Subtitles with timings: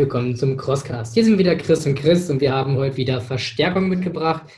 [0.00, 1.12] willkommen zum Crosscast.
[1.12, 4.50] Hier sind wieder Chris und Chris und wir haben heute wieder Verstärkung mitgebracht.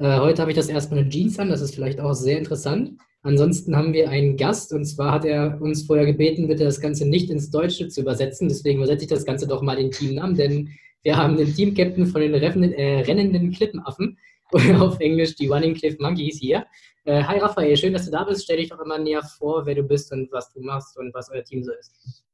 [0.00, 2.98] Äh, heute habe ich das erstmal eine Jeans an, das ist vielleicht auch sehr interessant.
[3.22, 7.08] Ansonsten haben wir einen Gast und zwar hat er uns vorher gebeten, bitte das Ganze
[7.08, 8.48] nicht ins Deutsche zu übersetzen.
[8.48, 10.70] Deswegen übersetze ich das Ganze doch mal in Teamnamen, denn
[11.04, 14.18] wir haben den Teamcaptain von den rennenden, äh, rennenden Klippenaffen
[14.80, 16.66] auf Englisch die Running Cliff Monkeys hier.
[17.04, 18.42] Äh, hi Raphael, schön, dass du da bist.
[18.42, 21.30] Stell dich doch immer näher vor, wer du bist und was du machst und was
[21.30, 22.24] euer Team so ist.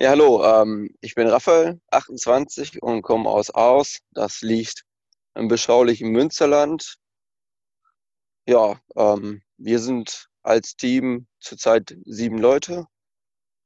[0.00, 3.98] Ja, hallo, ähm, ich bin Raphael, 28 und komme aus Aarhus.
[4.12, 4.84] Das liegt
[5.34, 6.98] im beschaulichen Münsterland.
[8.46, 12.86] Ja, ähm, wir sind als Team zurzeit sieben Leute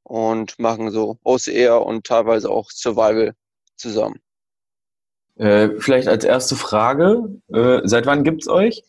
[0.04, 3.34] und machen so OCR und teilweise auch Survival
[3.76, 4.18] zusammen.
[5.36, 8.82] Äh, vielleicht als erste Frage, äh, seit wann gibt es euch?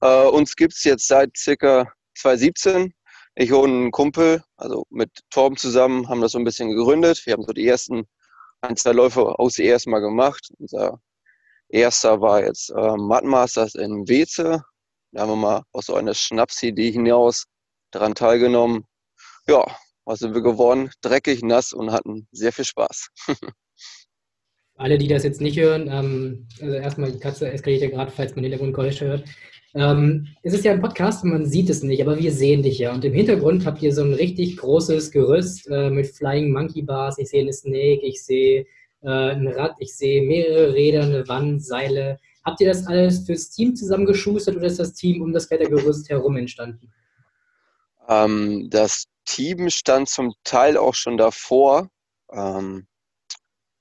[0.00, 2.94] Äh, uns gibt es jetzt seit circa 2017.
[3.40, 7.24] Ich und ein Kumpel, also mit Torben zusammen, haben das so ein bisschen gegründet.
[7.24, 8.06] Wir haben so die ersten
[8.60, 10.52] ein, zwei Läufe OCRs mal gemacht.
[10.58, 11.00] Unser
[11.70, 14.62] erster war jetzt äh, Masters in Weze.
[15.12, 17.46] Da haben wir mal aus so einer Schnapsidee hinaus
[17.92, 18.84] daran teilgenommen.
[19.46, 19.64] Ja,
[20.04, 20.90] was sind wir geworden?
[21.00, 23.08] Dreckig, nass und hatten sehr viel Spaß.
[24.74, 28.34] Alle, die das jetzt nicht hören, ähm, also erstmal die Katze eskaliert ja gerade, falls
[28.34, 29.24] man Hintergrundgeräusche hört.
[29.74, 32.78] Ähm, es ist ja ein Podcast und man sieht es nicht, aber wir sehen dich
[32.78, 32.92] ja.
[32.92, 37.18] Und im Hintergrund habt ihr so ein richtig großes Gerüst äh, mit Flying Monkey Bars.
[37.18, 38.66] Ich sehe eine Snake, ich sehe
[39.02, 42.18] äh, ein Rad, ich sehe mehrere Räder, eine Wand, Seile.
[42.44, 46.36] Habt ihr das alles fürs Team zusammengeschustert oder ist das Team um das Klettergerüst herum
[46.36, 46.92] entstanden?
[48.08, 51.88] Ähm, das Team stand zum Teil auch schon davor.
[52.32, 52.86] Ähm,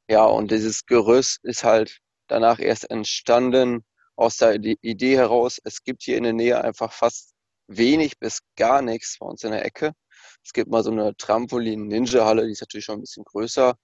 [0.07, 3.83] ja, und dieses Gerüst ist halt danach erst entstanden
[4.19, 7.31] aus der Idee heraus, es gibt hier in der Nähe einfach fast
[7.67, 9.93] wenig bis gar nichts bei uns in der Ecke.
[10.43, 13.75] Es gibt mal so eine Trampolin-Ninja-Halle, die ist natürlich schon ein bisschen größer.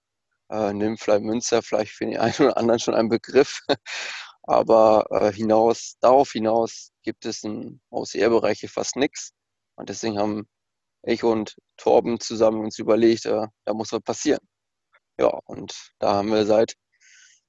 [0.51, 3.61] Äh, Nimfly Münster, vielleicht für den einen oder anderen schon ein Begriff.
[4.43, 9.31] Aber äh, hinaus, darauf hinaus gibt es im OCR-Bereich fast nichts.
[9.75, 10.47] Und deswegen haben
[11.03, 14.45] ich und Torben zusammen uns überlegt, äh, da muss was passieren.
[15.17, 16.75] Ja, und da haben wir seit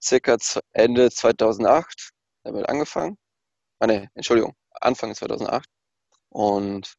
[0.01, 0.37] circa
[0.73, 2.13] Ende 2008
[2.47, 3.19] damit angefangen.
[3.81, 5.69] Ah, nee, Entschuldigung, Anfang 2008.
[6.31, 6.95] Und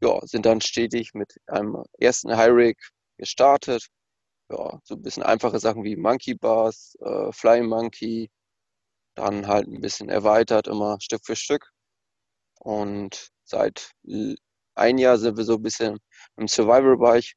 [0.00, 2.78] ja, sind dann stetig mit einem ersten High-Rig
[3.18, 3.88] gestartet.
[4.50, 8.30] Ja, so ein bisschen einfache Sachen wie Monkey Bars, äh, Flying Monkey,
[9.16, 11.70] dann halt ein bisschen erweitert, immer Stück für Stück.
[12.60, 13.92] Und seit
[14.74, 15.98] ein Jahr sind wir so ein bisschen
[16.36, 17.34] im Survival-Bereich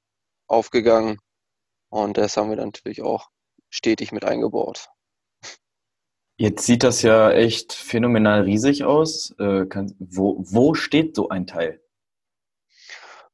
[0.47, 1.19] aufgegangen.
[1.89, 3.29] Und das haben wir dann natürlich auch
[3.69, 4.89] stetig mit eingebaut.
[6.41, 9.35] Jetzt sieht das ja echt phänomenal riesig aus.
[9.39, 11.81] Äh, kann, wo, wo steht so ein Teil?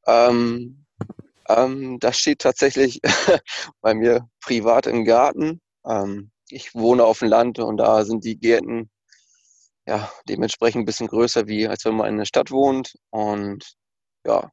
[0.07, 0.87] Ähm,
[1.47, 3.01] ähm, das steht tatsächlich
[3.81, 5.61] bei mir privat im Garten.
[5.85, 8.89] Ähm, ich wohne auf dem Land und da sind die Gärten
[9.85, 12.95] ja dementsprechend ein bisschen größer, wie als wenn man in der Stadt wohnt.
[13.11, 13.75] Und
[14.25, 14.51] ja,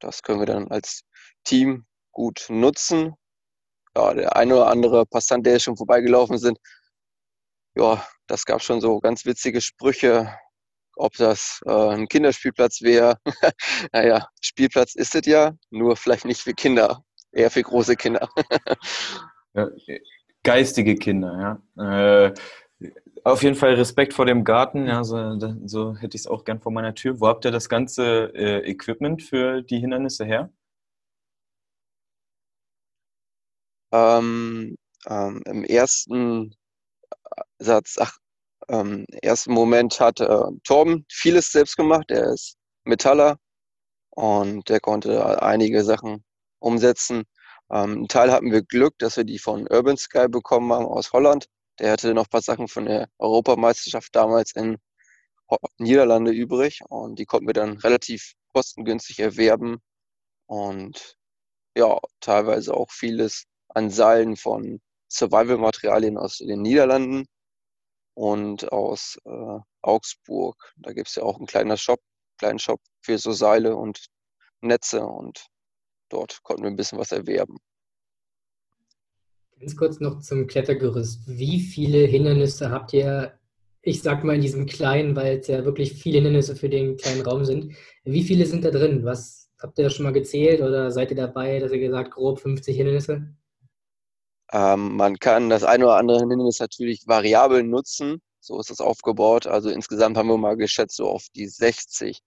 [0.00, 1.00] das können wir dann als
[1.44, 3.14] Team gut nutzen.
[3.96, 6.58] Ja, der eine oder andere Passant, der schon vorbeigelaufen sind,
[7.76, 10.32] ja, das gab schon so ganz witzige Sprüche,
[10.96, 13.18] ob das äh, ein Kinderspielplatz wäre.
[13.92, 18.28] naja, Spielplatz ist es ja, nur vielleicht nicht für Kinder, eher für große Kinder.
[19.54, 19.68] ja,
[20.42, 22.26] geistige Kinder, ja.
[22.26, 22.34] Äh,
[23.24, 26.60] auf jeden Fall Respekt vor dem Garten, ja, so, so hätte ich es auch gern
[26.60, 27.20] vor meiner Tür.
[27.20, 30.50] Wo habt ihr das ganze äh, Equipment für die Hindernisse her?
[33.92, 34.76] Ähm,
[35.08, 36.54] ähm, Im ersten
[37.58, 38.16] Satz, ach,
[38.68, 42.10] ähm, ersten Moment hat äh, Torben vieles selbst gemacht.
[42.10, 43.38] Er ist Metaller
[44.10, 46.24] und der konnte einige Sachen
[46.58, 47.24] umsetzen.
[47.70, 51.12] Ähm, ein Teil hatten wir Glück, dass wir die von Urban Sky bekommen haben aus
[51.12, 51.46] Holland.
[51.78, 54.78] Der hatte noch ein paar Sachen von der Europameisterschaft damals in
[55.78, 59.78] Niederlande übrig und die konnten wir dann relativ kostengünstig erwerben
[60.46, 61.16] und
[61.76, 64.80] ja, teilweise auch vieles an Seilen von
[65.10, 67.26] Survival-Materialien aus den Niederlanden
[68.14, 70.56] und aus äh, Augsburg.
[70.76, 72.00] Da gibt es ja auch einen kleinen Shop,
[72.38, 74.06] kleinen Shop für so Seile und
[74.60, 75.46] Netze und
[76.08, 77.58] dort konnten wir ein bisschen was erwerben.
[79.58, 81.22] Ganz kurz noch zum Klettergerüst.
[81.26, 83.38] Wie viele Hindernisse habt ihr,
[83.80, 87.22] ich sag mal in diesem kleinen, weil es ja wirklich viele Hindernisse für den kleinen
[87.22, 87.74] Raum sind.
[88.04, 89.04] Wie viele sind da drin?
[89.04, 92.76] Was habt ihr schon mal gezählt oder seid ihr dabei, dass ihr gesagt, grob 50
[92.76, 93.34] Hindernisse?
[94.52, 98.22] Ähm, man kann das eine oder andere Hindernis natürlich variabel nutzen.
[98.40, 99.46] So ist es aufgebaut.
[99.46, 102.20] Also insgesamt haben wir mal geschätzt so auf die 60.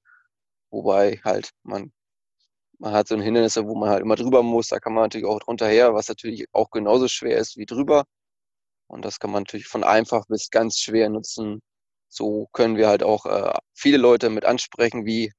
[0.71, 1.92] Wobei halt man
[2.80, 5.27] man hat so ein Hindernisse, wo man halt immer drüber muss, da kann man natürlich
[5.27, 8.06] auch drunter her, was natürlich auch genauso schwer ist wie drüber.
[8.88, 11.62] Und das kann man natürlich von einfach bis ganz schwer nutzen.
[12.10, 15.31] So können wir halt auch äh, viele Leute mit ansprechen, wie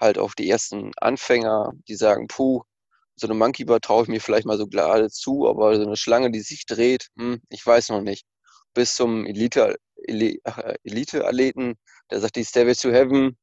[0.00, 2.62] halt auch die ersten Anfänger, die sagen, puh,
[3.16, 5.96] so eine Monkey Bar traue ich mir vielleicht mal so gerade zu, aber so eine
[5.96, 8.26] Schlange, die sich dreht, hm, ich weiß noch nicht.
[8.74, 9.76] Bis zum Elite,
[10.06, 11.74] Elite-Athleten,
[12.10, 13.36] der sagt, die Stairway to Heaven,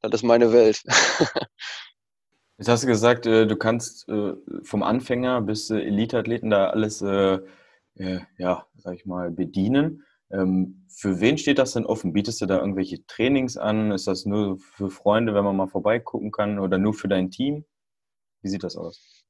[0.00, 0.82] das ist meine Welt.
[2.58, 7.40] Jetzt hast du gesagt, äh, du kannst äh, vom Anfänger bis Elite-Athleten da alles, äh,
[8.38, 10.04] ja, sag ich mal, bedienen.
[10.30, 12.12] Ähm, für wen steht das denn offen?
[12.12, 13.90] Bietest du da irgendwelche Trainings an?
[13.92, 17.64] Ist das nur für Freunde, wenn man mal vorbeigucken kann oder nur für dein Team?
[18.44, 19.24] Wie sieht das aus?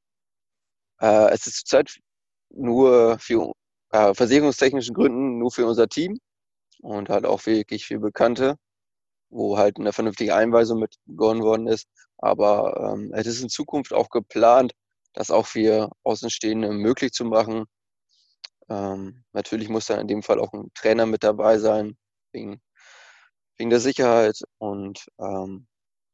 [1.00, 1.98] es ist zurzeit
[2.50, 3.52] nur für
[3.90, 6.18] äh, versicherungstechnischen Gründen nur für unser Team
[6.80, 8.56] und halt auch wirklich für Bekannte
[9.34, 11.88] wo halt eine vernünftige Einweisung mit begonnen worden ist.
[12.18, 14.72] Aber ähm, es ist in Zukunft auch geplant,
[15.12, 17.64] das auch für Außenstehende möglich zu machen.
[18.68, 21.96] Ähm, natürlich muss dann in dem Fall auch ein Trainer mit dabei sein,
[22.32, 22.60] wegen,
[23.58, 24.40] wegen der Sicherheit.
[24.58, 25.66] Und ähm,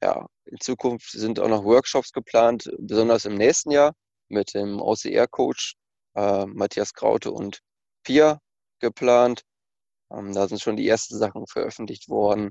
[0.02, 3.94] ja, in Zukunft sind auch noch Workshops geplant, besonders im nächsten Jahr
[4.28, 5.76] mit dem OCR-Coach
[6.16, 7.60] äh, Matthias Kraute und
[8.04, 8.40] Pia
[8.80, 9.42] geplant.
[10.12, 12.50] Ähm, da sind schon die ersten Sachen veröffentlicht worden.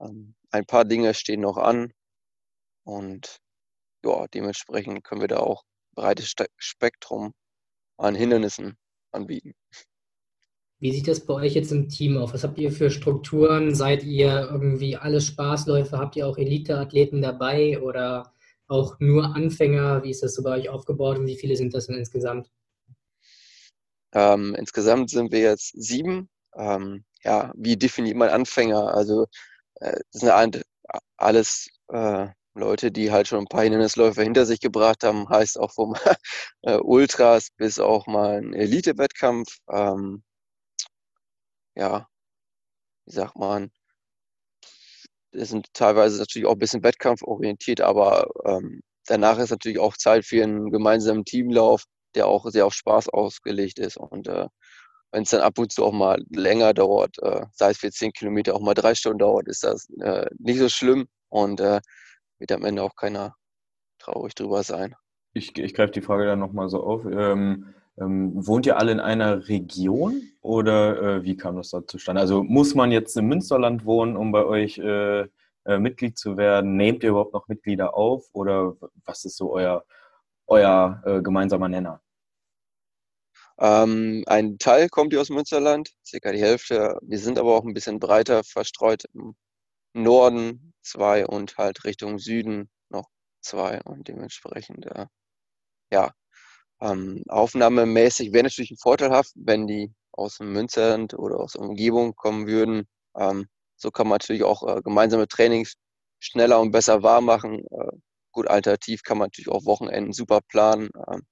[0.00, 1.92] Ähm, ein paar Dinge stehen noch an
[2.84, 3.38] und
[4.04, 5.64] ja, dementsprechend können wir da auch
[5.94, 7.34] breites Spektrum
[7.98, 8.76] an Hindernissen
[9.12, 9.54] anbieten.
[10.80, 12.32] Wie sieht das bei euch jetzt im Team aus?
[12.32, 13.74] Was habt ihr für Strukturen?
[13.74, 15.98] Seid ihr irgendwie alle Spaßläufe?
[15.98, 18.32] Habt ihr auch Elite-Athleten dabei oder
[18.68, 20.04] auch nur Anfänger?
[20.04, 22.48] Wie ist das so bei euch aufgebaut und wie viele sind das denn insgesamt?
[24.12, 26.28] Ähm, insgesamt sind wir jetzt sieben.
[26.56, 28.94] Ähm, ja, wie definiert man Anfänger?
[28.94, 29.26] Also
[29.80, 30.64] äh, das sind halt
[31.16, 35.72] alles äh, Leute, die halt schon ein paar Hindernisläufe hinter sich gebracht haben, heißt auch
[35.72, 35.94] vom
[36.62, 39.58] äh, Ultras bis auch mal ein Elite-Wettkampf.
[39.70, 40.22] Ähm,
[41.78, 42.08] ja,
[43.06, 43.70] wie sagt man,
[45.32, 50.24] das sind teilweise natürlich auch ein bisschen wettkampforientiert, aber ähm, danach ist natürlich auch Zeit
[50.24, 51.84] für einen gemeinsamen Teamlauf,
[52.14, 53.96] der auch sehr auf Spaß ausgelegt ist.
[53.96, 54.48] Und äh,
[55.12, 58.12] wenn es dann ab und zu auch mal länger dauert, äh, sei es für zehn
[58.12, 61.80] Kilometer auch mal drei Stunden dauert, ist das äh, nicht so schlimm und äh,
[62.38, 63.36] wird am Ende auch keiner
[64.00, 64.94] traurig drüber sein.
[65.34, 67.04] Ich, ich greife die Frage dann nochmal so auf.
[67.04, 72.20] Ähm, ähm, wohnt ihr alle in einer Region oder äh, wie kam das da zustande?
[72.20, 75.26] Also muss man jetzt im Münsterland wohnen, um bei euch äh,
[75.64, 76.76] äh, Mitglied zu werden?
[76.76, 79.84] Nehmt ihr überhaupt noch Mitglieder auf oder was ist so euer,
[80.46, 82.00] euer gemeinsamer Nenner?
[83.58, 86.96] Ähm, ein Teil kommt hier aus Münsterland, circa die Hälfte.
[87.02, 89.34] Wir sind aber auch ein bisschen breiter verstreut im
[89.94, 93.08] Norden zwei und halt Richtung Süden noch
[93.40, 95.06] zwei und dementsprechend, äh,
[95.92, 96.12] ja,
[96.80, 102.46] ähm, aufnahmemäßig wäre natürlich vorteilhaft, wenn die aus dem Münsterland oder aus der Umgebung kommen
[102.46, 102.86] würden.
[103.16, 103.46] Ähm,
[103.76, 105.74] so kann man natürlich auch äh, gemeinsame Trainings
[106.20, 107.64] schneller und besser wahr machen.
[107.70, 107.96] Äh,
[108.32, 110.90] gut, alternativ kann man natürlich auch Wochenenden super planen.
[111.08, 111.22] Ähm,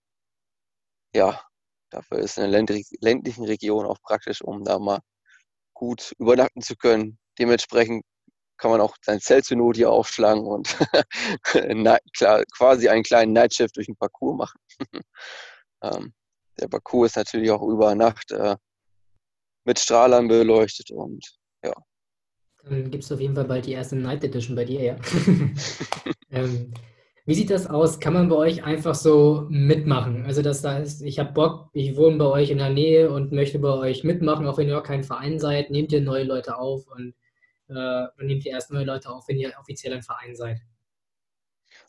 [1.14, 1.40] ja,
[1.90, 5.00] Dafür ist eine ländlichen Region auch praktisch, um da mal
[5.74, 7.18] gut übernachten zu können.
[7.38, 8.04] Dementsprechend
[8.58, 10.76] kann man auch sein Zelt zur Not hier aufschlagen und
[12.56, 14.60] quasi einen kleinen Nightshift durch den Parcours machen.
[15.82, 16.14] Ähm,
[16.58, 18.56] der Parcours ist natürlich auch über Nacht äh,
[19.64, 21.22] mit Strahlern beleuchtet und
[21.62, 21.74] ja.
[22.64, 24.96] Dann gibt es auf jeden Fall bald die erste Night Edition bei dir, ja.
[26.30, 26.72] ähm,
[27.26, 27.98] wie sieht das aus?
[27.98, 30.24] Kann man bei euch einfach so mitmachen?
[30.24, 33.58] Also das heißt, ich habe Bock, ich wohne bei euch in der Nähe und möchte
[33.58, 35.70] bei euch mitmachen, auch wenn ihr auch kein Verein seid.
[35.70, 37.14] Nehmt ihr neue Leute auf und,
[37.68, 40.60] äh, nehmt ihr erst neue Leute auf, wenn ihr offiziell ein Verein seid?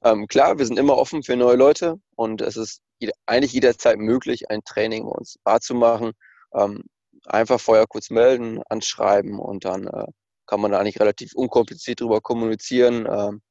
[0.04, 2.82] Ähm, klar, wir sind immer offen für neue Leute und es ist
[3.26, 6.12] eigentlich jederzeit möglich, ein Training bei uns wahrzumachen.
[6.54, 6.84] Ähm,
[7.26, 10.06] einfach vorher kurz melden, anschreiben und dann äh,
[10.46, 13.08] kann man da eigentlich relativ unkompliziert drüber kommunizieren.
[13.10, 13.42] Ähm,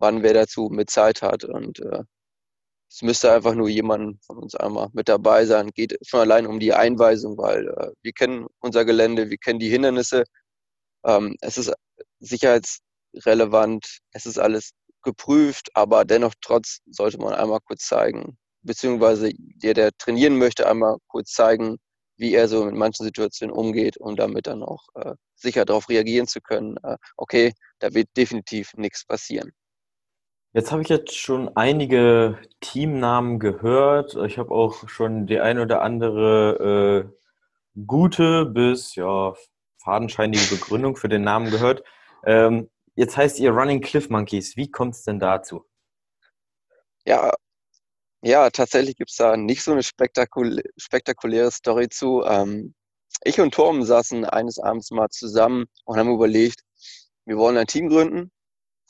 [0.00, 1.44] wann wer dazu mit Zeit hat.
[1.44, 2.02] Und äh,
[2.90, 5.70] es müsste einfach nur jemand von uns einmal mit dabei sein.
[5.74, 9.68] Geht schon allein um die Einweisung, weil äh, wir kennen unser Gelände, wir kennen die
[9.68, 10.24] Hindernisse.
[11.04, 11.72] Ähm, es ist
[12.20, 19.74] sicherheitsrelevant, es ist alles geprüft, aber dennoch trotz sollte man einmal kurz zeigen, beziehungsweise der,
[19.74, 21.78] der trainieren möchte, einmal kurz zeigen,
[22.16, 26.26] wie er so mit manchen Situationen umgeht, um damit dann auch äh, sicher darauf reagieren
[26.26, 29.52] zu können, äh, okay, da wird definitiv nichts passieren.
[30.52, 34.16] Jetzt habe ich jetzt schon einige Teamnamen gehört.
[34.26, 37.08] Ich habe auch schon die ein oder andere
[37.76, 39.34] äh, gute bis ja,
[39.82, 41.82] fadenscheinige Begründung für den Namen gehört.
[42.24, 44.56] Ähm, jetzt heißt ihr Running Cliff Monkeys.
[44.56, 45.64] Wie kommt es denn dazu?
[47.06, 47.32] Ja,
[48.22, 52.22] ja, tatsächlich gibt es da nicht so eine spektakul spektakuläre Story zu.
[52.24, 52.74] Ähm,
[53.24, 56.60] ich und Torben saßen eines Abends mal zusammen und haben überlegt,
[57.26, 58.30] wir wollen ein Team gründen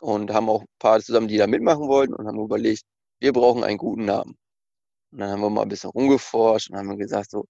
[0.01, 2.85] und haben auch ein paar zusammen, die da mitmachen wollten und haben überlegt,
[3.21, 4.37] wir brauchen einen guten Namen.
[5.13, 7.47] Und dann haben wir mal ein bisschen rumgeforscht und haben gesagt, so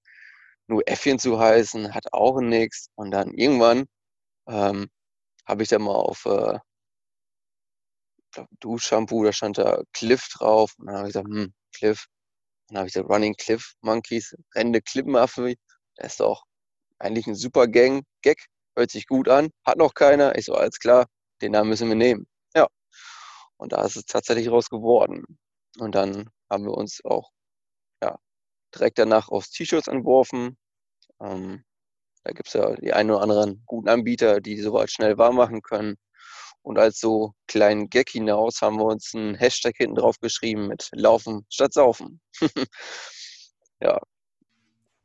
[0.71, 2.89] nur Äffchen zu heißen, hat auch nichts.
[2.97, 3.87] Und dann irgendwann
[4.49, 4.91] ähm,
[5.47, 6.59] habe ich da mal auf äh,
[8.61, 10.75] Duschshampoo, da stand da Cliff drauf.
[10.79, 12.07] Und dann habe ich gesagt, hm, Cliff.
[12.69, 15.55] Dann habe ich gesagt, Running Cliff Monkeys, rennende Klippenaffe.
[15.97, 16.45] Das ist doch
[17.01, 18.47] eigentlich ein super Gang, Gag,
[18.77, 20.37] hört sich gut an, hat noch keiner.
[20.37, 21.07] Ich so, alles klar,
[21.43, 22.27] den Namen müssen wir nehmen.
[22.55, 22.69] Ja.
[23.57, 25.25] Und da ist es tatsächlich raus geworden.
[25.79, 27.31] Und dann haben wir uns auch
[28.03, 28.19] ja,
[28.75, 30.57] direkt danach aufs T-Shirts entworfen.
[31.21, 31.65] Ähm,
[32.25, 35.63] da gibt es ja die einen oder anderen guten Anbieter, die sowas schnell warm machen
[35.63, 35.97] können.
[36.63, 40.91] Und als so kleinen Gag hinaus haben wir uns einen Hashtag hinten drauf geschrieben mit
[40.93, 42.21] Laufen statt Saufen.
[43.83, 43.99] ja.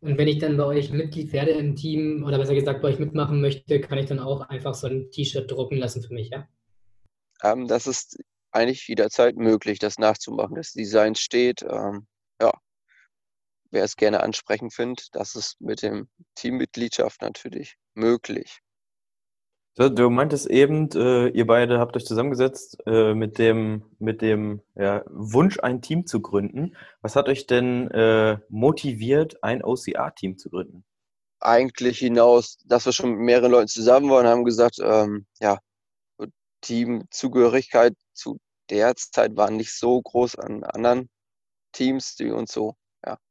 [0.01, 2.99] Und wenn ich dann bei euch Mitglied werde im Team oder besser gesagt bei euch
[2.99, 6.47] mitmachen möchte, kann ich dann auch einfach so ein T-Shirt drucken lassen für mich, ja?
[7.41, 8.17] Ähm, das ist
[8.51, 10.55] eigentlich jederzeit möglich, das nachzumachen.
[10.55, 11.63] Das Design steht.
[11.63, 12.07] Ähm,
[13.71, 18.61] wer es gerne ansprechend findet, das ist mit dem Teammitgliedschaft natürlich möglich.
[19.77, 25.03] Du meintest eben, äh, ihr beide habt euch zusammengesetzt äh, mit dem, mit dem ja,
[25.09, 26.77] Wunsch, ein Team zu gründen.
[27.01, 30.85] Was hat euch denn äh, motiviert, ein OCR-Team zu gründen?
[31.41, 35.59] Eigentlich hinaus, dass wir schon mit mehreren Leuten zusammen waren, haben gesagt, ähm, ja,
[36.61, 38.37] Teamzugehörigkeit zu
[38.69, 41.09] der Zeit war nicht so groß an anderen
[41.73, 42.75] Teams, die uns so,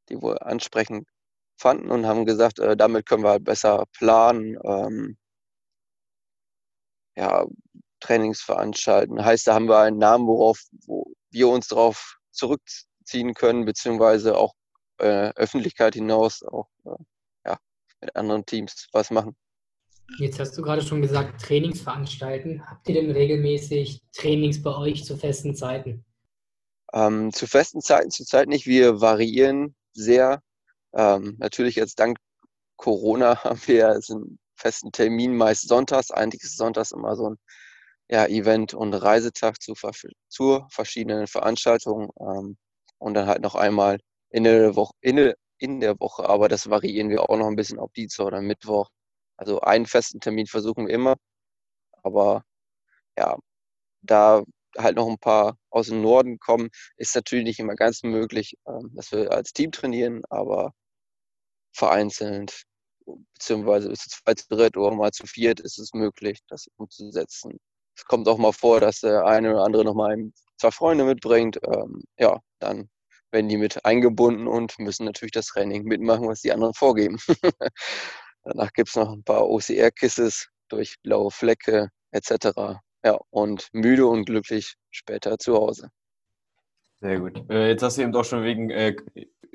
[0.08, 1.08] die wohl ansprechend
[1.56, 5.16] fanden und haben gesagt, äh, damit können wir halt besser planen, ähm,
[7.16, 7.46] ja,
[8.00, 9.24] Trainings veranstalten.
[9.24, 14.52] Heißt, da haben wir einen Namen, worauf wo wir uns darauf zurückziehen können, beziehungsweise auch
[14.98, 16.96] äh, Öffentlichkeit hinaus auch äh,
[17.46, 17.56] ja,
[18.00, 19.36] mit anderen Teams was machen.
[20.18, 22.62] Jetzt hast du gerade schon gesagt, Trainings veranstalten.
[22.66, 26.04] Habt ihr denn regelmäßig Trainings bei euch zu festen Zeiten?
[26.92, 28.66] Ähm, zu festen Zeiten zurzeit nicht.
[28.66, 30.40] Wir variieren sehr.
[30.94, 32.18] Ähm, natürlich jetzt dank
[32.76, 36.10] Corona haben wir einen festen Termin, meist sonntags.
[36.10, 37.36] Eigentlich ist sonntags immer so ein
[38.08, 39.74] ja, Event- und Reisetag zu,
[40.28, 42.10] zu verschiedenen Veranstaltungen.
[42.20, 42.56] Ähm,
[42.98, 43.98] und dann halt noch einmal
[44.30, 46.28] in der, Woche, in, in der Woche.
[46.28, 48.88] Aber das variieren wir auch noch ein bisschen, ob Dienstag oder Mittwoch.
[49.36, 51.16] Also einen festen Termin versuchen wir immer.
[52.02, 52.44] Aber
[53.18, 53.36] ja,
[54.02, 54.42] da
[54.78, 58.90] halt noch ein paar aus dem Norden kommen, ist natürlich nicht immer ganz möglich, ähm,
[58.94, 60.72] dass wir als Team trainieren, aber
[61.72, 62.64] vereinzelt,
[63.06, 67.58] beziehungsweise bis zu zweit, zu dritt oder mal zu viert ist es möglich, das umzusetzen.
[67.96, 70.16] Es kommt auch mal vor, dass der eine oder andere noch mal
[70.58, 71.58] zwei Freunde mitbringt.
[71.64, 72.88] Ähm, ja, dann
[73.30, 77.18] werden die mit eingebunden und müssen natürlich das Training mitmachen, was die anderen vorgeben.
[78.44, 82.78] Danach gibt es noch ein paar OCR-Kisses durch blaue Flecke etc.
[83.04, 85.90] Ja, und müde und glücklich später zu Hause.
[87.00, 87.44] Sehr gut.
[87.50, 88.96] Äh, jetzt hast du eben auch schon wegen äh,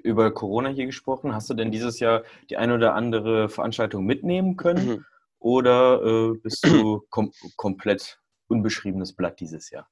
[0.03, 1.33] über Corona hier gesprochen.
[1.33, 4.87] Hast du denn dieses Jahr die eine oder andere Veranstaltung mitnehmen können?
[4.87, 5.05] Mhm.
[5.39, 9.89] Oder äh, bist du kom komplett unbeschriebenes Blatt dieses Jahr?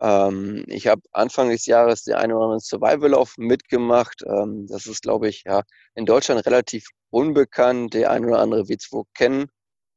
[0.00, 4.22] Ähm, ich habe Anfang des Jahres den einen oder anderen Survival-Lauf mitgemacht.
[4.26, 5.62] Ähm, das ist, glaube ich, ja,
[5.94, 7.92] in Deutschland relativ unbekannt.
[7.94, 9.50] Der eine oder andere wird es wohl kennen.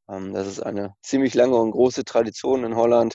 [0.09, 3.13] Ähm, das ist eine ziemlich lange und große Tradition in Holland.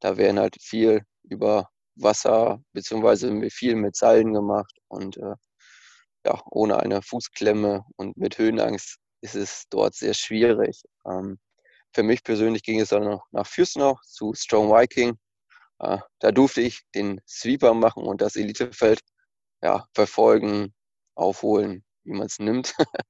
[0.00, 5.34] Da werden halt viel über Wasser beziehungsweise viel mit Seilen gemacht und äh,
[6.26, 10.82] ja, ohne eine Fußklemme und mit Höhenangst ist es dort sehr schwierig.
[11.06, 11.38] Ähm,
[11.94, 15.18] für mich persönlich ging es dann noch nach Fürstenau zu Strong Viking.
[15.80, 19.00] Äh, da durfte ich den Sweeper machen und das Elitefeld
[19.62, 20.74] ja, verfolgen,
[21.14, 22.74] aufholen, wie man es nimmt.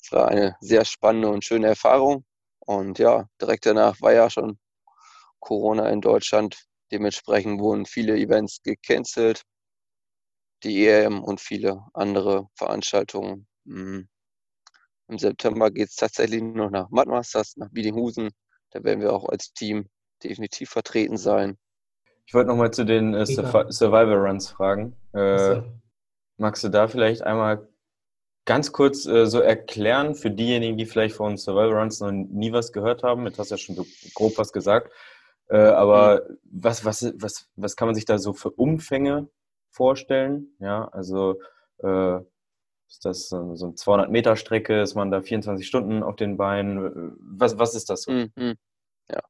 [0.00, 2.24] Es war eine sehr spannende und schöne Erfahrung.
[2.68, 4.58] Und ja, direkt danach war ja schon
[5.40, 6.66] Corona in Deutschland.
[6.92, 9.42] Dementsprechend wurden viele Events gecancelt.
[10.64, 13.46] Die EM und viele andere Veranstaltungen.
[13.64, 14.06] Hm.
[15.08, 18.28] Im September geht es tatsächlich noch nach Mudmasters, nach Biedinghusen.
[18.72, 19.88] Da werden wir auch als Team
[20.22, 21.56] definitiv vertreten sein.
[22.26, 24.94] Ich wollte nochmal zu den äh, Survival Runs fragen.
[25.14, 25.62] Äh,
[26.36, 27.66] magst du da vielleicht einmal
[28.48, 32.72] ganz kurz äh, so erklären für diejenigen, die vielleicht von Survival Runs noch nie was
[32.72, 33.26] gehört haben?
[33.26, 34.90] Jetzt hast du ja schon so grob was gesagt.
[35.50, 36.38] Äh, aber mhm.
[36.44, 39.28] was, was, was, was kann man sich da so für Umfänge
[39.70, 40.56] vorstellen?
[40.60, 41.38] Ja, also
[41.82, 42.20] äh,
[42.88, 44.80] ist das so eine 200 Meter Strecke?
[44.80, 47.18] Ist man da 24 Stunden auf den Beinen?
[47.20, 48.12] Was, was ist das so?
[48.12, 48.54] Mhm.
[49.10, 49.20] Ja.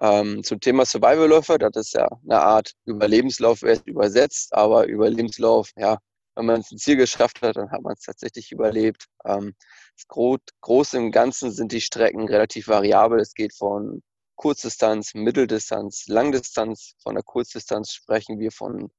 [0.00, 5.98] Ähm, zum Thema Survival-Läufer, das ist ja eine Art Überlebenslauf übersetzt, aber Überlebenslauf, ja,
[6.40, 9.06] wenn man ein Ziel geschafft hat, dann hat man es tatsächlich überlebt.
[9.24, 9.54] Ähm,
[9.96, 13.20] das Gro Große im Ganzen sind die Strecken relativ variabel.
[13.20, 14.02] Es geht von
[14.36, 16.94] Kurzdistanz, Mitteldistanz, Langdistanz.
[17.02, 18.90] Von der Kurzdistanz sprechen wir von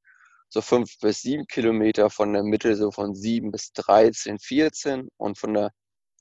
[0.49, 5.37] so fünf bis sieben Kilometer, von der Mittel so von sieben bis 13, 14 und
[5.37, 5.71] von der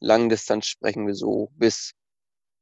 [0.00, 1.92] Langdistanz sprechen wir so bis,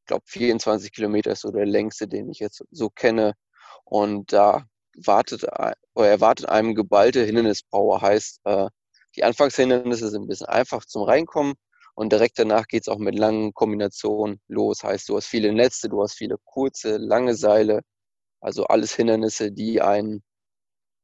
[0.01, 3.35] ich glaube, 24 Kilometer ist so der längste, den ich jetzt so kenne.
[3.85, 4.67] Und da
[4.97, 5.45] wartet
[5.95, 8.01] oder erwartet einem geballte Hindernispower.
[8.01, 8.69] Heißt, äh,
[9.17, 11.55] die Anfangshindernisse sind ein bisschen einfach zum Reinkommen
[11.95, 14.85] und direkt danach geht es auch mit langen Kombinationen los.
[14.85, 17.81] Heißt, du hast viele Netze, du hast viele kurze, lange Seile,
[18.41, 20.23] also alles Hindernisse, die einen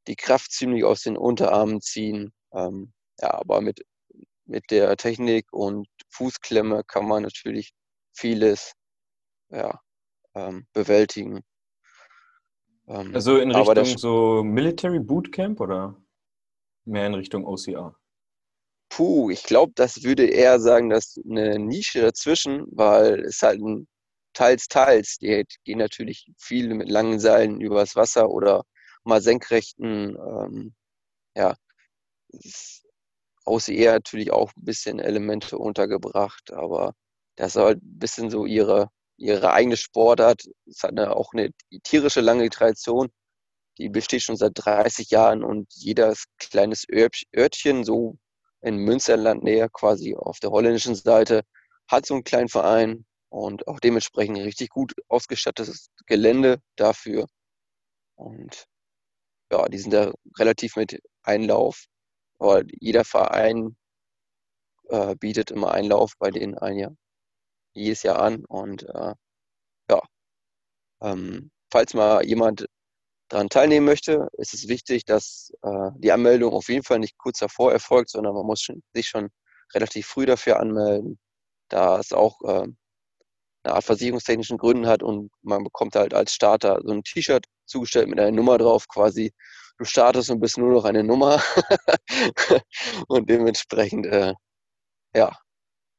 [0.07, 2.33] die Kraft ziemlich aus den Unterarmen ziehen.
[2.53, 3.85] Ähm, ja, aber mit,
[4.47, 7.73] mit der Technik und Fußklemme kann man natürlich
[8.13, 8.73] vieles
[9.51, 9.81] ja,
[10.35, 11.41] ähm, bewältigen.
[12.89, 15.97] Ähm, also in Richtung so Military Bootcamp oder
[16.85, 17.97] mehr in Richtung OCR?
[18.91, 23.89] Puh, ich glaube, das würde eher sagen, dass eine Nische dazwischen, weil es halt ein
[24.35, 25.19] teils, teils.
[25.19, 28.65] Die gehen natürlich viel mit langen Seilen übers Wasser oder
[29.05, 30.75] mal senkrechten, ähm,
[31.35, 31.55] ja,
[33.45, 36.95] OCR natürlich auch ein bisschen Elemente untergebracht, aber
[37.37, 40.45] das ist halt ein bisschen so ihre ihre eigene Sportart.
[40.67, 41.51] Es hat eine, auch eine
[41.83, 43.11] tierische lange Tradition.
[43.79, 48.17] Die besteht schon seit 30 Jahren und jedes kleines Örtchen, so
[48.61, 51.43] in Münsterland näher, quasi auf der holländischen Seite,
[51.89, 57.27] hat so einen kleinen Verein und auch dementsprechend richtig gut ausgestattetes Gelände dafür.
[58.17, 58.67] Und
[59.51, 61.85] ja, die sind da relativ mit Einlauf.
[62.39, 63.77] Aber jeder Verein
[64.89, 66.97] äh, bietet immer Einlauf bei denen ein Jahr
[67.75, 68.45] jedes Jahr an.
[68.47, 69.15] Und äh,
[69.91, 70.01] ja,
[71.03, 72.67] ähm, falls mal jemand
[73.29, 77.39] daran teilnehmen möchte, ist es wichtig, dass äh, die Anmeldung auf jeden Fall nicht kurz
[77.39, 79.31] davor erfolgt, sondern man muss schon, sich schon
[79.75, 81.19] relativ früh dafür anmelden,
[81.69, 82.67] da es auch äh,
[83.65, 88.09] eine Art versicherungstechnischen Gründen hat und man bekommt halt als Starter so ein T-Shirt zugestellt
[88.09, 89.33] mit einer Nummer drauf, quasi
[89.79, 91.43] du startest und bist nur noch eine Nummer
[93.09, 94.35] und dementsprechend äh,
[95.15, 95.37] ja,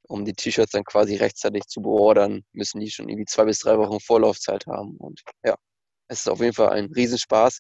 [0.07, 3.77] um die T-Shirts dann quasi rechtzeitig zu beordern, müssen die schon irgendwie zwei bis drei
[3.77, 4.97] Wochen Vorlaufzeit haben.
[4.97, 5.55] Und ja,
[6.07, 7.59] es ist auf jeden Fall ein Riesenspaß.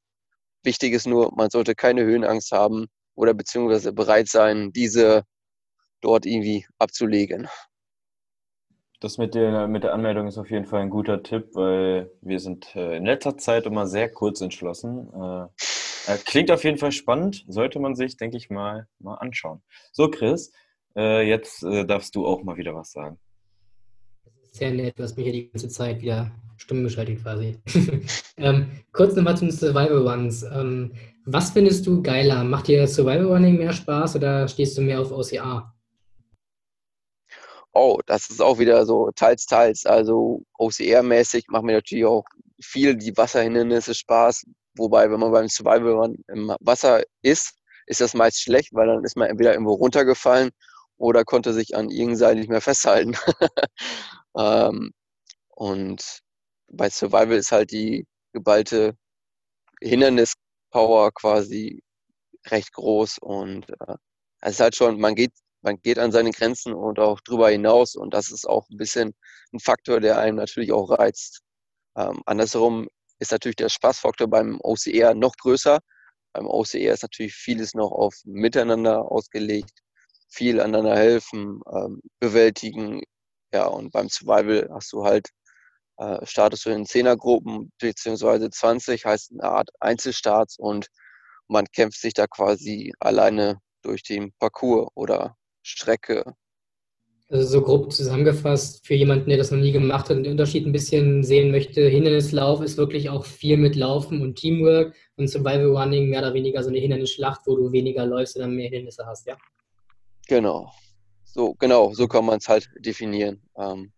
[0.63, 5.23] Wichtig ist nur, man sollte keine Höhenangst haben oder beziehungsweise bereit sein, diese
[6.01, 7.47] dort irgendwie abzulegen.
[8.99, 12.39] Das mit der, mit der Anmeldung ist auf jeden Fall ein guter Tipp, weil wir
[12.39, 15.11] sind äh, in letzter Zeit immer sehr kurz entschlossen.
[15.13, 19.61] Äh, klingt auf jeden Fall spannend, sollte man sich, denke ich mal, mal anschauen.
[19.91, 20.51] So, Chris,
[20.95, 23.19] äh, jetzt äh, darfst du auch mal wieder was sagen.
[24.23, 27.57] Das ist sehr nett, du hast mich ja die ganze Zeit wieder stumm geschaltet quasi.
[28.37, 30.43] ähm, kurz nochmal zum Survival Runs.
[30.43, 30.93] Ähm,
[31.25, 32.43] was findest du geiler?
[32.43, 35.73] Macht dir Survival Running mehr Spaß oder stehst du mehr auf OCA?
[37.73, 39.85] Oh, das ist auch wieder so teils, teils.
[39.85, 42.23] Also OCR-mäßig macht mir natürlich auch
[42.61, 44.45] viel die Wasserhindernisse Spaß.
[44.77, 47.53] Wobei, wenn man beim Survival Run im Wasser ist,
[47.87, 50.51] ist das meist schlecht, weil dann ist man entweder irgendwo runtergefallen
[50.97, 53.15] oder konnte sich an irgendeinem Seil nicht mehr festhalten.
[54.37, 54.91] ähm,
[55.49, 56.19] und
[56.67, 58.95] bei Survival ist halt die geballte
[59.81, 61.81] Hindernispower quasi
[62.47, 63.95] recht groß und äh,
[64.41, 67.95] es ist halt schon, man geht, man geht an seine Grenzen und auch drüber hinaus
[67.95, 69.13] und das ist auch ein bisschen
[69.53, 71.41] ein Faktor, der einem natürlich auch reizt.
[71.97, 72.87] Ähm, andersherum
[73.19, 75.79] ist natürlich der Spaßfaktor beim OCR noch größer.
[76.33, 79.84] Beim OCR ist natürlich vieles noch auf Miteinander ausgelegt
[80.27, 83.01] viel aneinander helfen, ähm, bewältigen.
[83.53, 85.29] Ja, und beim Survival hast du halt,
[85.97, 90.87] äh, startest du in Zehnergruppen, beziehungsweise 20, heißt eine Art Einzelstarts und
[91.47, 96.35] man kämpft sich da quasi alleine durch den Parcours oder Strecke.
[97.29, 100.67] Also so grob zusammengefasst, für jemanden, der das noch nie gemacht hat und den Unterschied
[100.67, 105.75] ein bisschen sehen möchte, Hindernislauf ist wirklich auch viel mit Laufen und Teamwork und Survival
[105.75, 109.07] Running mehr oder weniger so eine Hindernisschlacht, wo du weniger läufst und dann mehr Hindernisse
[109.07, 109.37] hast, ja?
[110.27, 110.71] Genau.
[111.23, 113.41] So, genau, so kann man es halt definieren.
[113.57, 113.91] Ähm.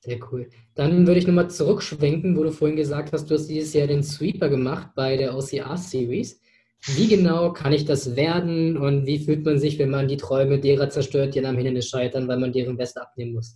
[0.00, 0.50] Sehr cool.
[0.74, 4.02] Dann würde ich nochmal zurückschwenken, wo du vorhin gesagt hast, du hast dieses Jahr den
[4.02, 6.40] Sweeper gemacht bei der OCR Series.
[6.86, 10.60] Wie genau kann ich das werden und wie fühlt man sich, wenn man die Träume
[10.60, 13.54] derer zerstört, die am Hindernis scheitern, weil man deren Beste abnehmen muss?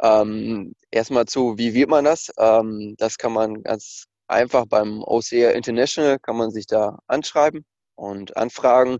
[0.00, 2.30] Ähm, erstmal zu, wie wird man das?
[2.38, 7.64] Ähm, das kann man ganz einfach beim OCR International, kann man sich da anschreiben
[7.98, 8.98] und Anfragen,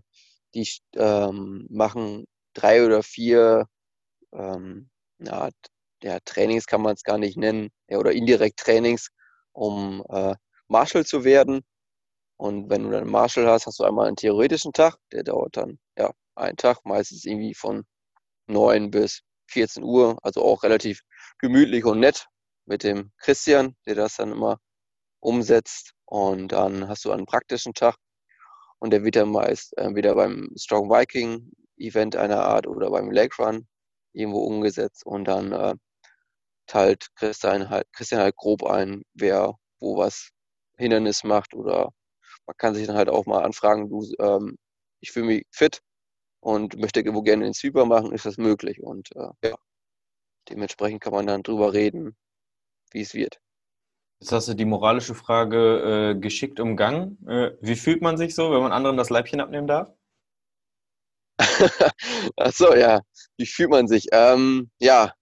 [0.53, 3.65] die ähm, machen drei oder vier
[4.33, 5.49] ähm, ja,
[6.03, 9.09] ja, Trainings kann man es gar nicht nennen, ja, oder indirekt Trainings,
[9.53, 10.35] um äh,
[10.67, 11.61] Marshall zu werden.
[12.37, 15.79] Und wenn du dann Marshall hast, hast du einmal einen theoretischen Tag, der dauert dann
[15.97, 17.85] ja einen Tag, meistens irgendwie von
[18.47, 21.01] 9 bis 14 Uhr, also auch relativ
[21.39, 22.27] gemütlich und nett
[22.65, 24.59] mit dem Christian, der das dann immer
[25.21, 25.93] umsetzt.
[26.05, 27.95] Und dann hast du einen praktischen Tag
[28.79, 33.35] und der wird dann meist entweder beim Strong Viking Event einer Art oder beim Lake
[33.41, 33.67] Run
[34.13, 35.75] irgendwo umgesetzt und dann äh,
[36.67, 40.31] teilt Christian halt, Christian halt grob ein, wer wo was
[40.77, 41.91] Hindernis macht oder
[42.47, 44.57] man kann sich dann halt auch mal anfragen, du, ähm,
[45.01, 45.81] ich fühle mich fit
[46.41, 49.55] und möchte irgendwo gerne den Sweeper machen, ist das möglich und äh, ja,
[50.49, 52.17] dementsprechend kann man dann drüber reden,
[52.91, 53.39] wie es wird.
[54.21, 57.17] Jetzt hast du die moralische Frage äh, geschickt umgangen.
[57.25, 59.93] Äh, wie fühlt man sich so, wenn man anderen das Leibchen abnehmen darf?
[62.35, 63.01] Achso, ja.
[63.37, 64.07] Wie fühlt man sich?
[64.11, 65.13] Ähm, ja,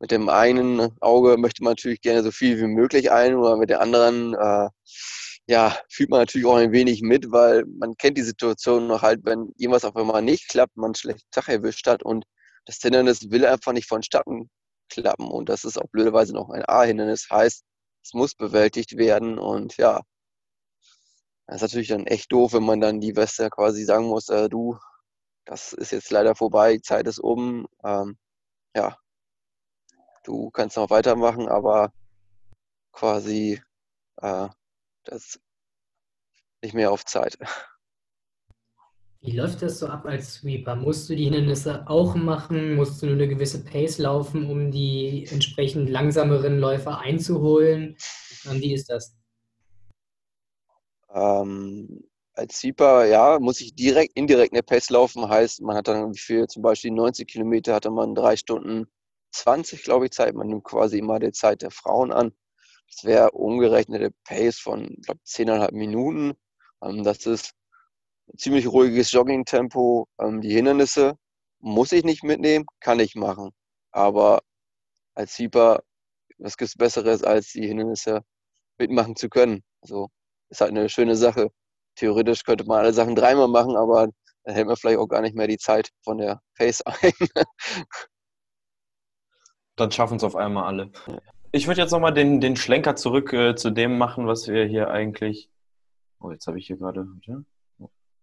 [0.00, 3.70] mit dem einen Auge möchte man natürlich gerne so viel wie möglich ein, oder mit
[3.70, 4.68] der anderen, äh,
[5.46, 9.20] ja, fühlt man natürlich auch ein wenig mit, weil man kennt die Situation noch halt,
[9.24, 12.24] wenn irgendwas auf einmal nicht klappt, man einen schlechten Tag erwischt hat und
[12.66, 14.50] das Hindernis will einfach nicht vonstatten
[14.90, 17.64] klappen und das ist auch blöderweise noch ein A-Hindernis, heißt,
[18.02, 20.02] es muss bewältigt werden und ja,
[21.46, 24.48] das ist natürlich dann echt doof, wenn man dann die Weste quasi sagen muss, äh,
[24.48, 24.78] du,
[25.44, 27.66] das ist jetzt leider vorbei, Zeit ist um.
[27.84, 28.16] Ähm,
[28.76, 28.96] ja,
[30.24, 31.92] du kannst noch weitermachen, aber
[32.92, 33.60] quasi
[34.18, 34.48] äh,
[35.04, 35.40] das
[36.62, 37.38] nicht mehr auf Zeit.
[39.24, 40.74] Wie läuft das so ab als Sweeper?
[40.74, 42.74] Musst du die Hindernisse auch machen?
[42.74, 47.96] Musst du nur eine gewisse Pace laufen, um die entsprechend langsameren Läufer einzuholen?
[48.50, 49.16] Wie ist das?
[51.14, 52.02] Ähm,
[52.34, 55.28] als Sweeper, ja, muss ich direkt, indirekt eine Pace laufen.
[55.28, 58.86] Heißt, man hat dann für zum Beispiel 90 Kilometer hatte man drei Stunden
[59.30, 60.34] 20, glaube ich, Zeit.
[60.34, 62.32] Man nimmt quasi immer die Zeit der Frauen an.
[62.90, 66.32] Das wäre umgerechnete Pace von, glaube, 10,5 Minuten.
[66.82, 67.54] Ähm, das ist
[68.36, 70.06] ziemlich ruhiges Jogging-Tempo.
[70.20, 71.14] Ähm, die Hindernisse
[71.60, 73.50] muss ich nicht mitnehmen, kann ich machen.
[73.92, 74.40] Aber
[75.14, 75.82] als Sweeper,
[76.38, 78.22] was gibt es Besseres, als die Hindernisse
[78.78, 79.62] mitmachen zu können?
[79.82, 80.08] Also
[80.50, 81.50] ist halt eine schöne Sache
[81.96, 84.08] theoretisch könnte man alle Sachen dreimal machen, aber
[84.44, 87.12] dann hält man vielleicht auch gar nicht mehr die Zeit von der Face ein.
[89.76, 90.90] dann schaffen es auf einmal alle.
[91.52, 94.90] Ich würde jetzt nochmal den, den Schlenker zurück äh, zu dem machen, was wir hier
[94.90, 95.50] eigentlich.
[96.18, 97.06] Oh, jetzt habe ich hier gerade.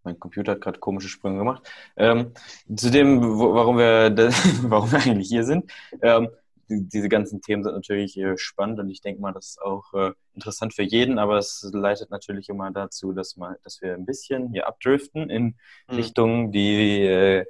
[0.04, 1.70] Mein Computer hat gerade komische Sprünge gemacht.
[1.98, 2.34] Ähm,
[2.76, 4.16] zu dem, wo, warum, wir,
[4.64, 5.72] warum wir eigentlich hier sind.
[6.02, 6.30] Ähm,
[6.70, 10.12] diese ganzen Themen sind natürlich äh, spannend und ich denke mal, das ist auch äh,
[10.36, 14.52] interessant für jeden, aber es leitet natürlich immer dazu, dass, mal, dass wir ein bisschen
[14.52, 15.56] hier abdriften in
[15.88, 15.96] mhm.
[15.96, 17.46] Richtungen, die äh,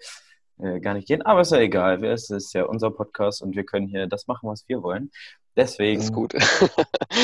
[0.60, 1.22] äh, gar nicht gehen.
[1.22, 4.50] Aber ist ja egal, es ist ja unser Podcast und wir können hier das machen,
[4.50, 5.12] was wir wollen.
[5.56, 6.02] Deswegen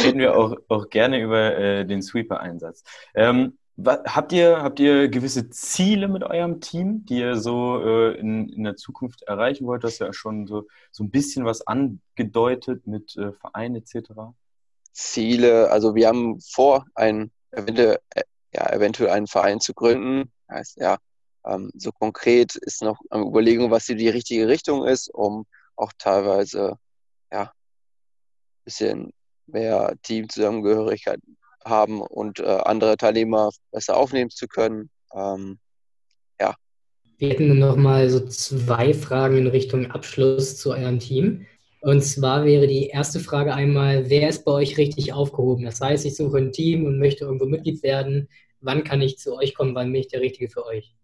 [0.03, 2.83] reden wir auch, auch gerne über äh, den Sweeper-Einsatz.
[3.13, 8.47] Ähm, Habt ihr, habt ihr gewisse Ziele mit eurem Team, die ihr so äh, in,
[8.47, 9.83] in der Zukunft erreichen wollt?
[9.83, 14.11] Das ist ja schon so, so ein bisschen was angedeutet mit äh, Verein etc.
[14.93, 20.31] Ziele, also wir haben vor, ein, eventuell, äh, ja, eventuell einen Verein zu gründen.
[20.49, 20.97] Heißt, ja,
[21.45, 25.91] ähm, so konkret ist noch am Überlegen, was die, die richtige Richtung ist, um auch
[25.97, 26.77] teilweise
[27.29, 29.13] ja, ein bisschen
[29.47, 31.19] mehr Teamzusammengehörigkeit
[31.65, 34.89] haben und äh, andere Teilnehmer besser aufnehmen zu können.
[35.13, 35.59] Ähm,
[36.39, 36.55] ja.
[37.17, 41.45] Wir hätten noch mal so zwei Fragen in Richtung Abschluss zu eurem Team.
[41.81, 45.65] Und zwar wäre die erste Frage einmal, wer ist bei euch richtig aufgehoben?
[45.65, 48.27] Das heißt, ich suche ein Team und möchte irgendwo Mitglied werden.
[48.59, 49.75] Wann kann ich zu euch kommen?
[49.75, 50.95] Wann bin ich der Richtige für euch?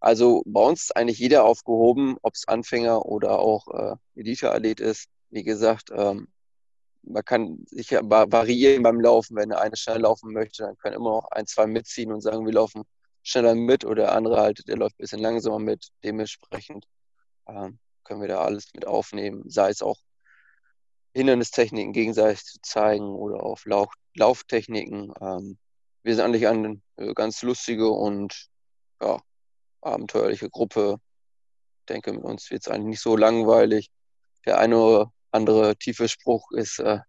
[0.00, 5.08] Also bei uns ist eigentlich jeder aufgehoben, ob es Anfänger oder auch äh, Elite-Athlet ist.
[5.30, 6.28] Wie gesagt, ähm,
[7.02, 9.36] man kann sich ja variieren beim Laufen.
[9.36, 12.52] Wenn eine schnell laufen möchte, dann können immer noch ein, zwei mitziehen und sagen, wir
[12.52, 12.84] laufen
[13.22, 15.88] schneller mit oder der andere halt, der läuft ein bisschen langsamer mit.
[16.04, 16.86] Dementsprechend
[17.46, 19.98] ähm, können wir da alles mit aufnehmen, sei es auch
[21.14, 25.12] Hindernistechniken gegenseitig zu zeigen oder auch Lauf Lauftechniken.
[25.20, 25.58] Ähm,
[26.02, 28.48] wir sind eigentlich eine äh, ganz lustige und
[29.00, 29.20] ja,
[29.80, 31.00] abenteuerliche Gruppe.
[31.80, 33.90] Ich denke, mit uns wird es eigentlich nicht so langweilig.
[34.46, 37.00] Der eine andere tiefe Spruch ist äh,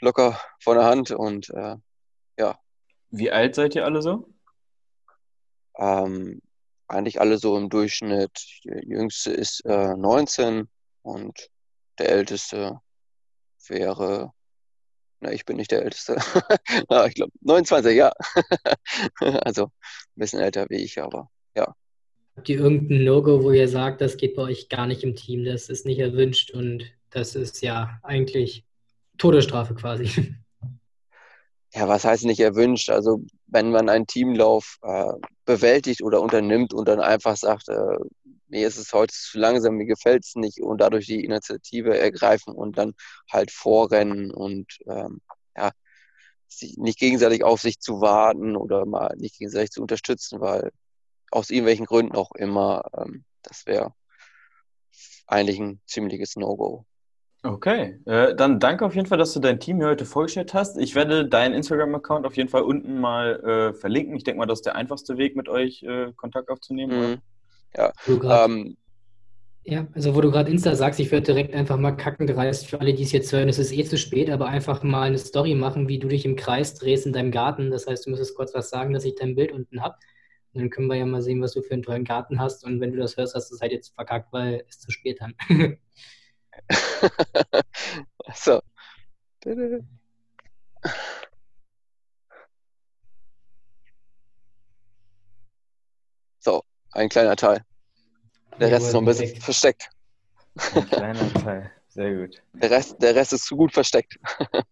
[0.00, 1.76] locker von der Hand und äh,
[2.38, 2.58] ja.
[3.10, 4.28] Wie alt seid ihr alle so?
[5.76, 6.40] Ähm,
[6.88, 8.60] eigentlich alle so im Durchschnitt.
[8.64, 10.68] Der jüngste ist äh, 19
[11.02, 11.48] und
[11.98, 12.80] der älteste
[13.68, 14.32] wäre,
[15.20, 16.16] na, ich bin nicht der älteste,
[17.08, 18.12] ich glaube 29, ja.
[19.44, 19.70] also ein
[20.16, 21.74] bisschen älter wie ich, aber ja.
[22.36, 25.44] Habt ihr irgendein No-Go, wo ihr sagt, das geht bei euch gar nicht im Team,
[25.44, 28.64] das ist nicht erwünscht und das ist ja eigentlich
[29.18, 30.34] Todesstrafe quasi?
[31.74, 32.90] Ja, was heißt nicht erwünscht?
[32.90, 35.12] Also wenn man einen Teamlauf äh,
[35.46, 37.96] bewältigt oder unternimmt und dann einfach sagt, äh,
[38.48, 42.54] mir ist es heute zu langsam, mir gefällt es nicht und dadurch die Initiative ergreifen
[42.54, 42.92] und dann
[43.30, 45.22] halt vorrennen und ähm,
[45.56, 45.70] ja,
[46.76, 50.70] nicht gegenseitig auf sich zu warten oder mal nicht gegenseitig zu unterstützen, weil
[51.30, 53.94] aus irgendwelchen Gründen auch immer, ähm, das wäre
[55.26, 56.84] eigentlich ein ziemliches No-Go.
[57.44, 60.78] Okay, äh, dann danke auf jeden Fall, dass du dein Team hier heute vorgestellt hast.
[60.78, 64.14] Ich werde deinen Instagram-Account auf jeden Fall unten mal äh, verlinken.
[64.14, 67.10] Ich denke mal, das ist der einfachste Weg, mit euch äh, Kontakt aufzunehmen.
[67.10, 67.18] Mhm.
[67.76, 67.92] Ja.
[68.44, 68.76] Ähm,
[69.64, 72.80] ja, also wo du gerade Insta sagst, ich würde direkt einfach mal kacken dreist für
[72.80, 73.48] alle, die es jetzt hören.
[73.48, 76.36] Es ist eh zu spät, aber einfach mal eine Story machen, wie du dich im
[76.36, 77.70] Kreis drehst in deinem Garten.
[77.70, 79.96] Das heißt, du müsstest kurz was sagen, dass ich dein Bild unten habe.
[80.52, 82.64] Und dann können wir ja mal sehen, was du für einen tollen Garten hast.
[82.64, 85.20] Und wenn du das hörst, hast du es halt jetzt verkackt, weil es zu spät
[85.20, 85.34] dann.
[88.34, 88.60] so.
[96.38, 97.64] So, ein kleiner Teil.
[98.60, 99.88] Der Rest ist noch ein bisschen versteckt.
[100.74, 102.42] Ein kleiner Teil, sehr gut.
[102.52, 104.18] Der Rest, der Rest ist zu gut versteckt.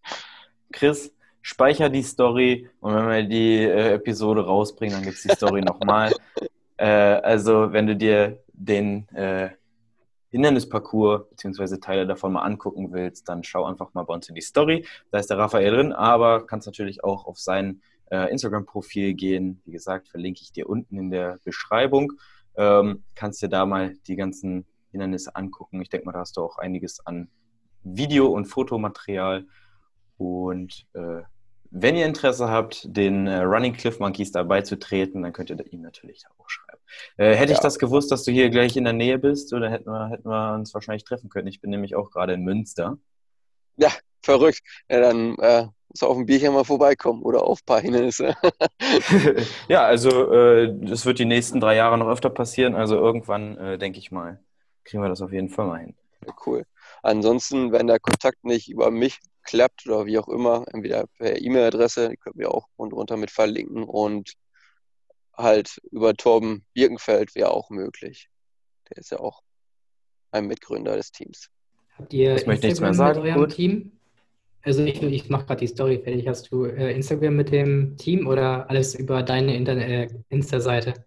[0.71, 5.35] Chris, speicher die Story und wenn wir die äh, Episode rausbringen, dann gibt es die
[5.35, 6.13] Story nochmal.
[6.77, 9.51] Äh, also, wenn du dir den äh,
[10.31, 11.77] Hindernisparcours bzw.
[11.77, 14.85] Teile davon mal angucken willst, dann schau einfach mal bei uns in die Story.
[15.11, 19.61] Da ist der Raphael drin, aber kannst natürlich auch auf sein äh, Instagram-Profil gehen.
[19.65, 22.13] Wie gesagt, verlinke ich dir unten in der Beschreibung.
[22.55, 25.81] Ähm, kannst dir da mal die ganzen Hindernisse angucken.
[25.81, 27.29] Ich denke mal, da hast du auch einiges an
[27.83, 29.45] Video- und Fotomaterial.
[30.17, 31.23] Und äh,
[31.71, 35.73] wenn ihr Interesse habt, den äh, Running Cliff Monkeys dabei zu treten, dann könnt ihr
[35.73, 36.70] ihm natürlich auch schreiben.
[37.17, 37.57] Äh, hätte ja.
[37.57, 40.29] ich das gewusst, dass du hier gleich in der Nähe bist, oder hätten wir, hätten
[40.29, 41.47] wir uns wahrscheinlich treffen können.
[41.47, 42.97] Ich bin nämlich auch gerade in Münster.
[43.77, 44.61] Ja, verrückt.
[44.89, 48.35] Ja, dann äh, muss auf ein Bierchen mal vorbeikommen oder auf ein paar Hindernisse.
[49.67, 52.75] ja, also äh, das wird die nächsten drei Jahre noch öfter passieren.
[52.75, 54.39] Also irgendwann, äh, denke ich mal,
[54.83, 55.95] kriegen wir das auf jeden Fall mal hin.
[56.25, 56.65] Ja, cool.
[57.03, 62.09] Ansonsten, wenn der Kontakt nicht über mich klappt oder wie auch immer, entweder per E-Mail-Adresse,
[62.09, 64.33] die können wir auch runter mit verlinken und
[65.41, 68.29] halt über Torben Birkenfeld wäre auch möglich.
[68.89, 69.41] Der ist ja auch
[70.31, 71.49] ein Mitgründer des Teams.
[71.97, 73.21] Habt ihr ich möchte nichts mehr sagen.
[73.21, 73.55] Mit eurem Gut.
[73.55, 73.91] Team?
[74.63, 76.27] Also ich, ich mache gerade die Story fertig.
[76.27, 81.05] Hast du äh, Instagram mit dem Team oder alles über deine äh, Insta-Seite?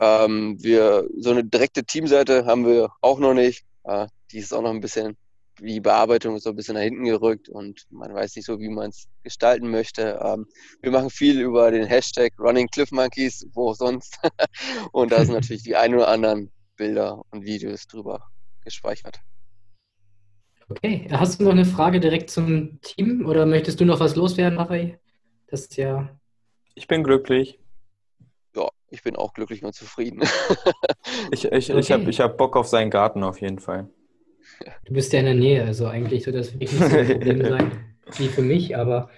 [0.00, 3.64] Ähm, wir, so eine direkte Teamseite haben wir auch noch nicht.
[3.84, 5.16] Äh, die ist auch noch ein bisschen,
[5.60, 8.68] die Bearbeitung ist so ein bisschen nach hinten gerückt und man weiß nicht so, wie
[8.68, 10.20] man es gestalten möchte.
[10.22, 10.46] Ähm,
[10.82, 14.18] wir machen viel über den Hashtag Running Cliff Monkeys, wo auch sonst.
[14.92, 18.26] und da sind natürlich die ein oder anderen Bilder und Videos drüber
[18.62, 19.20] gespeichert.
[20.68, 24.58] Okay, hast du noch eine Frage direkt zum Team oder möchtest du noch was loswerden,
[24.58, 24.98] Raphael?
[25.48, 26.08] Das ist ja.
[26.74, 27.60] Ich bin glücklich.
[28.56, 30.22] Ja, ich bin auch glücklich und zufrieden.
[31.30, 31.78] ich ich, okay.
[31.78, 33.90] ich habe ich hab Bock auf seinen Garten auf jeden Fall.
[34.84, 37.44] Du bist ja in der Nähe, also eigentlich soll das wirklich nicht so ein Problem
[37.48, 37.72] sein
[38.18, 39.08] wie für mich, aber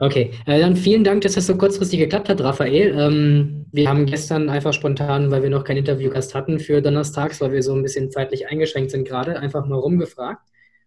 [0.00, 2.98] Okay, äh, dann vielen Dank, dass das so kurzfristig geklappt hat, Raphael.
[2.98, 7.52] Ähm, wir haben gestern einfach spontan, weil wir noch keinen Interviewgast hatten für Donnerstags, weil
[7.52, 10.42] wir so ein bisschen zeitlich eingeschränkt sind gerade, einfach mal rumgefragt.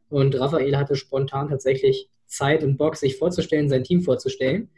[0.10, 4.70] Und Raphael hatte spontan tatsächlich Zeit und Bock, sich vorzustellen, sein Team vorzustellen.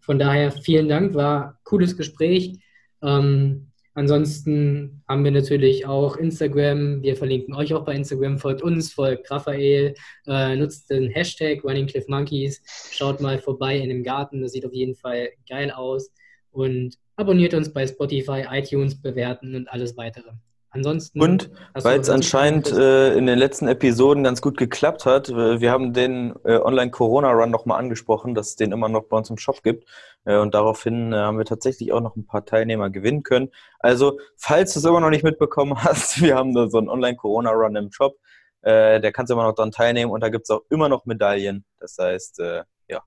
[0.00, 2.58] Von daher vielen Dank, war ein cooles Gespräch.
[3.02, 3.65] Ähm,
[3.96, 7.02] Ansonsten haben wir natürlich auch Instagram.
[7.02, 8.38] Wir verlinken euch auch bei Instagram.
[8.38, 9.94] Folgt uns, folgt Raphael,
[10.26, 12.62] äh, nutzt den Hashtag Running Cliff Monkeys.
[12.92, 14.42] Schaut mal vorbei in dem Garten.
[14.42, 16.12] Das sieht auf jeden Fall geil aus.
[16.50, 20.32] Und abonniert uns bei Spotify, iTunes, bewerten und alles weitere.
[20.76, 21.22] Ansonsten.
[21.22, 25.70] Und weil es anscheinend äh, in den letzten Episoden ganz gut geklappt hat, äh, wir
[25.70, 29.62] haben den äh, Online-Corona-Run nochmal angesprochen, dass es den immer noch bei uns im Shop
[29.62, 29.88] gibt.
[30.26, 33.50] Äh, und daraufhin äh, haben wir tatsächlich auch noch ein paar Teilnehmer gewinnen können.
[33.78, 37.74] Also, falls du es immer noch nicht mitbekommen hast, wir haben da so einen Online-Corona-Run
[37.76, 38.18] im Shop.
[38.60, 41.06] Äh, der kannst du immer noch daran teilnehmen und da gibt es auch immer noch
[41.06, 41.64] Medaillen.
[41.80, 42.42] Das heißt,
[42.88, 43.02] ja,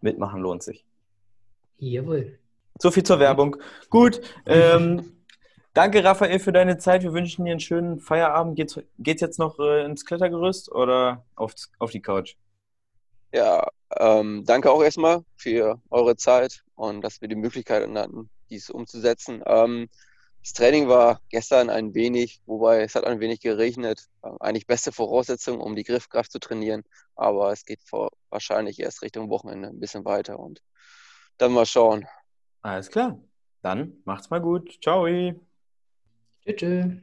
[0.00, 0.84] mitmachen lohnt sich.
[1.78, 2.38] Jawohl.
[2.80, 3.56] So viel zur Werbung.
[3.88, 4.20] Gut.
[4.46, 5.21] Ähm,
[5.74, 7.02] Danke, Raphael, für deine Zeit.
[7.02, 8.56] Wir wünschen dir einen schönen Feierabend.
[8.56, 12.34] Geht's, geht's jetzt noch äh, ins Klettergerüst oder auf, auf die Couch?
[13.32, 13.66] Ja,
[13.98, 19.42] ähm, danke auch erstmal für eure Zeit und dass wir die Möglichkeit hatten, dies umzusetzen.
[19.46, 19.88] Ähm,
[20.42, 24.08] das Training war gestern ein wenig, wobei es hat ein wenig geregnet.
[24.24, 26.82] Ähm, eigentlich beste Voraussetzung, um die Griffkraft zu trainieren.
[27.14, 30.60] Aber es geht vor, wahrscheinlich erst Richtung Wochenende ein bisschen weiter und
[31.38, 32.06] dann mal schauen.
[32.60, 33.18] Alles klar.
[33.62, 34.78] Dann macht's mal gut.
[34.82, 35.06] Ciao.
[36.46, 37.02] Tschüss.